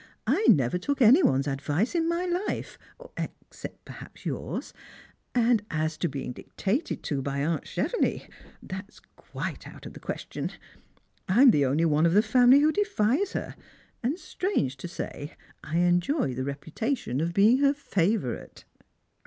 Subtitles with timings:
[0.25, 2.79] "I never took any one's advice in my life—
[3.17, 4.73] except perhaps yours—
[5.35, 8.27] and as to being dictated to by aunt Chevenix,
[8.63, 10.49] that is quite out of the question.
[11.29, 13.55] I am the only one of the family who defies her;
[14.01, 18.65] and, strange to say, I enjoy the reputation of being her favourite."